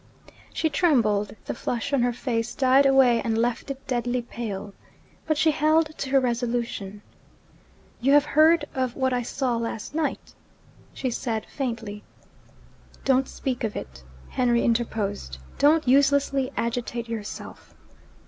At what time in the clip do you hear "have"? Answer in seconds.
8.13-8.25